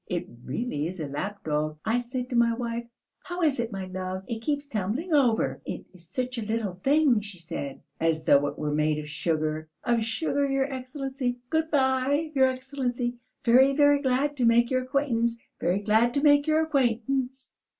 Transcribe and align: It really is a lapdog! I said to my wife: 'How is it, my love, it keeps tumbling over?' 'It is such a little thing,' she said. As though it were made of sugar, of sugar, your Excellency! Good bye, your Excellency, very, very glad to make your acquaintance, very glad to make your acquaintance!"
It 0.07 0.25
really 0.43 0.87
is 0.87 0.99
a 0.99 1.05
lapdog! 1.07 1.77
I 1.85 2.01
said 2.01 2.27
to 2.31 2.35
my 2.35 2.55
wife: 2.55 2.87
'How 3.19 3.43
is 3.43 3.59
it, 3.59 3.71
my 3.71 3.85
love, 3.85 4.23
it 4.27 4.41
keeps 4.41 4.67
tumbling 4.67 5.13
over?' 5.13 5.61
'It 5.63 5.85
is 5.93 6.09
such 6.09 6.39
a 6.39 6.41
little 6.41 6.73
thing,' 6.83 7.21
she 7.21 7.37
said. 7.37 7.83
As 7.99 8.23
though 8.23 8.47
it 8.47 8.57
were 8.57 8.73
made 8.73 8.97
of 8.97 9.07
sugar, 9.07 9.69
of 9.83 10.03
sugar, 10.03 10.47
your 10.49 10.65
Excellency! 10.65 11.37
Good 11.51 11.69
bye, 11.69 12.31
your 12.33 12.45
Excellency, 12.47 13.19
very, 13.45 13.73
very 13.75 14.01
glad 14.01 14.35
to 14.37 14.45
make 14.45 14.71
your 14.71 14.81
acquaintance, 14.81 15.39
very 15.59 15.81
glad 15.83 16.15
to 16.15 16.21
make 16.21 16.47
your 16.47 16.61
acquaintance!" 16.63 17.59